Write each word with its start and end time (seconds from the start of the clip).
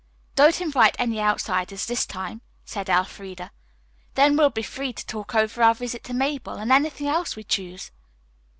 "Don't 0.33 0.61
invite 0.61 0.95
any 0.97 1.21
outsiders 1.21 1.85
this 1.85 2.07
time," 2.07 2.41
said 2.65 2.89
Elfreda. 2.89 3.51
"Then 4.15 4.35
we'll 4.35 4.49
be 4.49 4.63
free 4.63 4.93
to 4.93 5.05
talk 5.05 5.35
over 5.35 5.61
our 5.61 5.75
visit 5.75 6.03
to 6.05 6.13
Mabel 6.15 6.55
and 6.55 6.71
anything 6.71 7.05
else 7.07 7.35
we 7.35 7.43
choose." 7.43 7.91